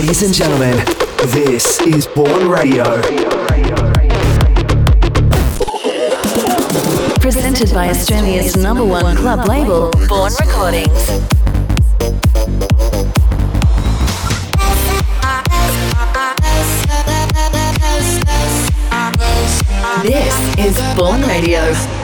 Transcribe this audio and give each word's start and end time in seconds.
Ladies 0.00 0.22
and 0.22 0.32
gentlemen, 0.32 0.76
this 1.26 1.78
is 1.82 2.06
Bourne 2.06 2.48
Radio. 2.48 2.84
Presented 7.20 7.70
by 7.74 7.90
Australia's 7.90 8.56
number 8.56 8.82
one 8.82 9.14
club 9.14 9.46
label, 9.46 9.90
Bourne 10.08 10.32
Recordings. 10.40 11.06
This 20.02 20.58
is 20.58 20.96
Bourne 20.96 21.20
Radio. 21.28 21.99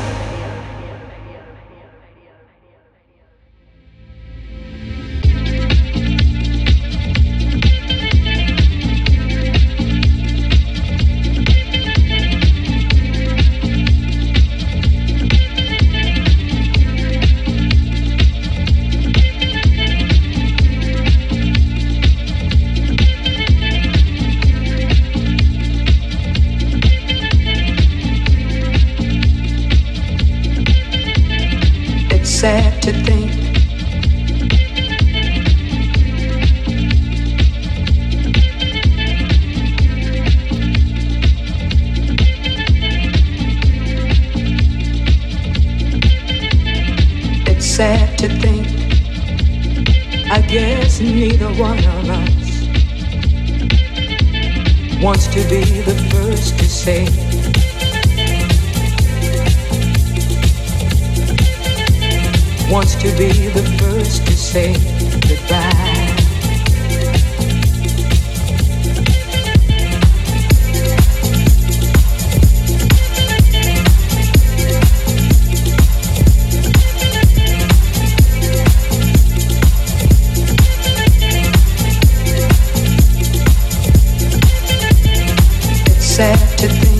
sad 86.16 86.56
to 86.56 86.66
think 86.66 86.95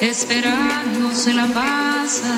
esperando 0.00 1.14
se 1.14 1.32
la 1.34 1.46
pasa. 1.48 2.34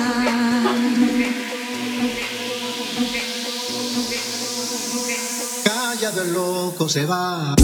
Callado 5.63 6.21
el 6.23 6.33
loco 6.33 6.89
se 6.89 7.05
va. 7.05 7.55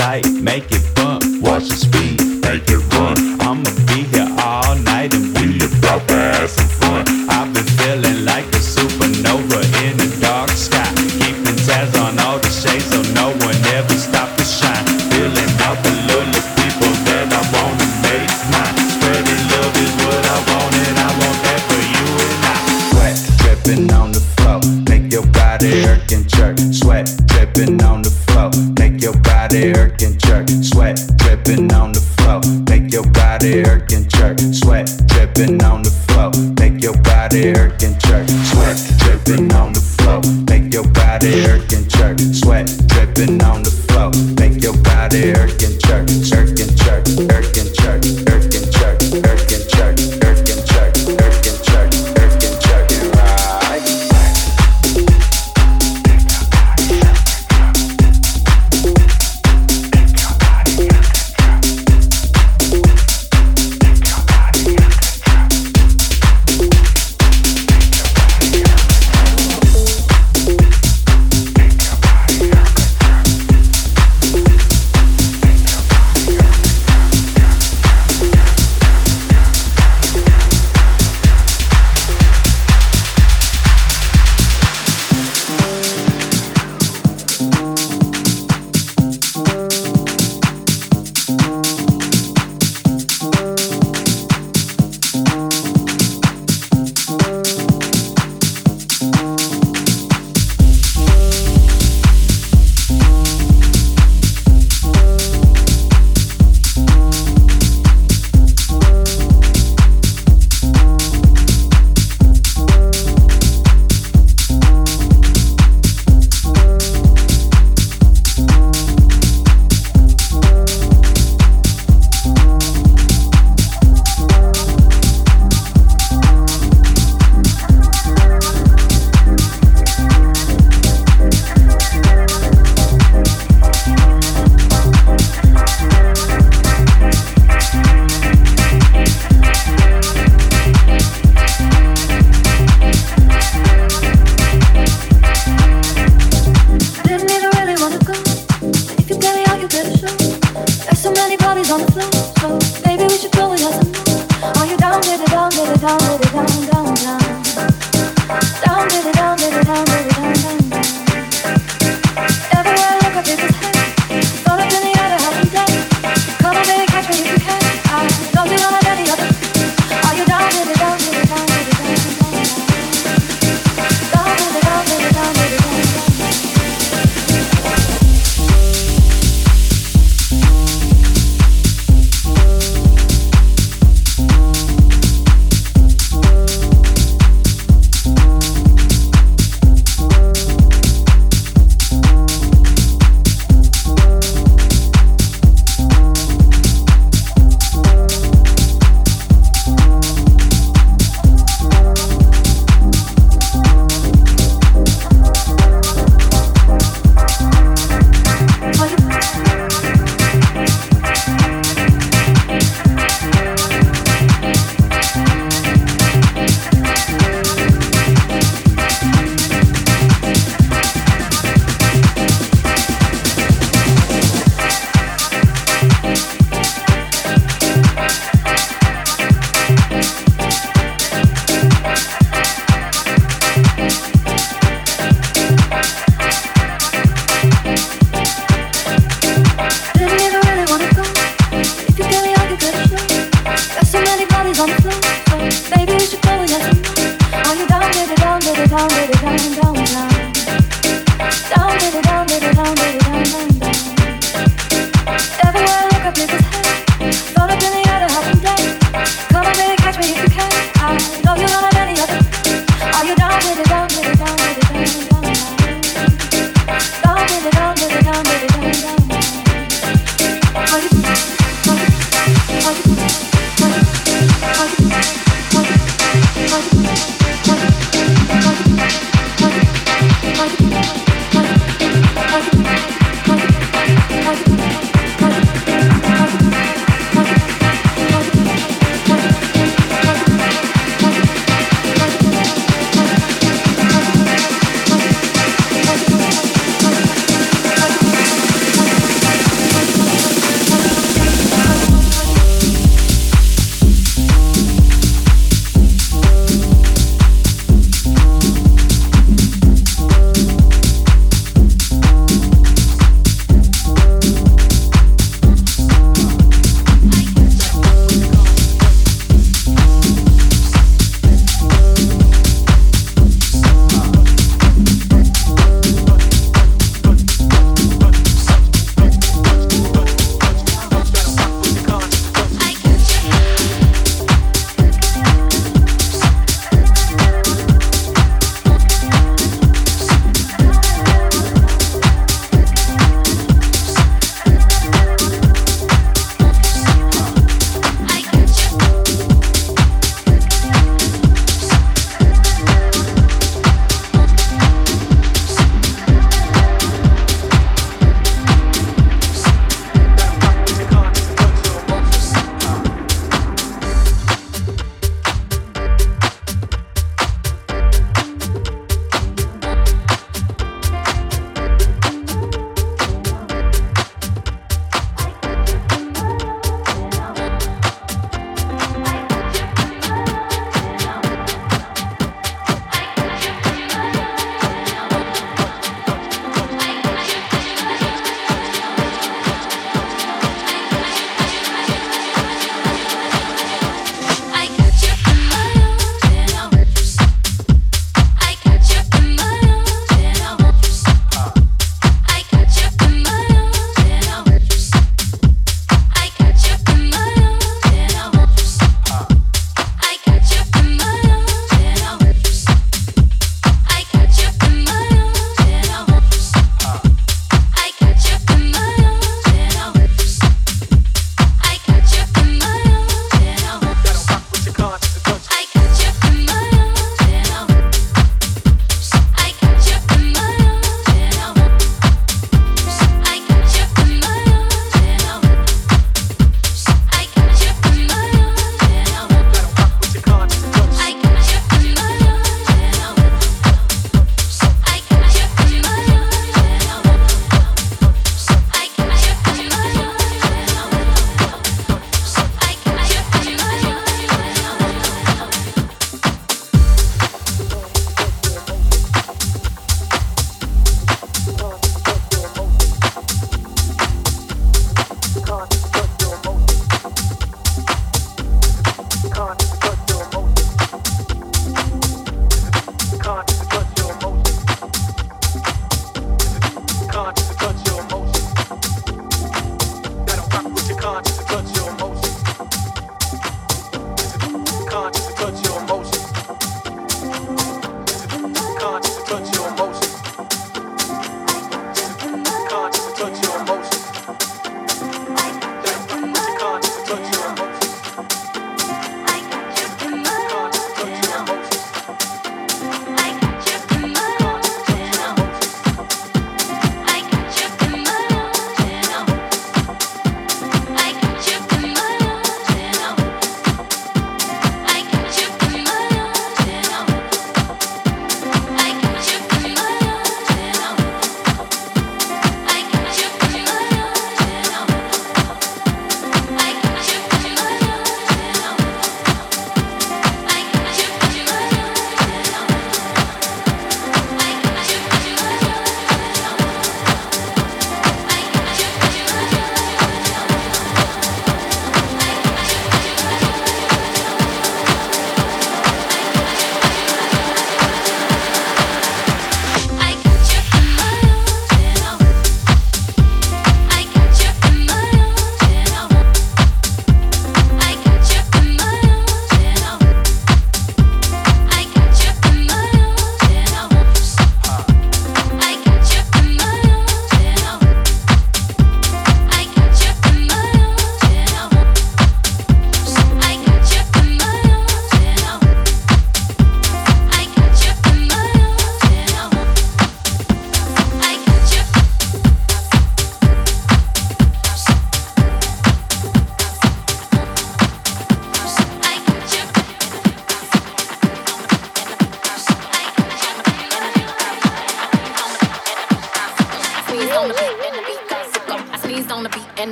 tight, 0.00 0.26
make 0.40 0.64
it 0.70 0.82
bump, 0.94 1.22
watch 1.42 1.68
the 1.68 1.88
feet. 1.92 2.19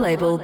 Label. 0.00 0.38